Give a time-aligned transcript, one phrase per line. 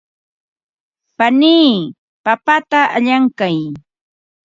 [1.17, 1.71] panii
[2.23, 3.57] papata allaykan.